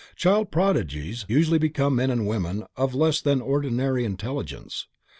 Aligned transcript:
Child 0.15 0.49
prodigies 0.49 1.25
usually 1.29 1.59
become 1.59 1.95
men 1.97 2.09
and 2.09 2.25
women 2.25 2.63
of 2.75 2.95
less 2.95 3.21
than 3.21 3.39
ordinary 3.39 4.03
intelligence. 4.03 4.87